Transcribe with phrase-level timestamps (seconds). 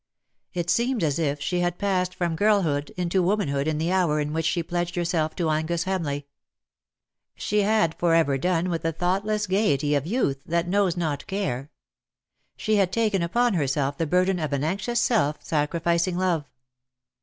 [0.51, 4.33] It seemed as if she had passed from girlhood into womanhood in the hour in
[4.33, 6.23] which she pledged herself to Angus Hamleigh.
[7.35, 11.69] She had for ever done with the thoughtless gaiety of youth that knows not care.
[12.57, 16.45] She had taken upon herself the burden of an anxious, self sacrificing love.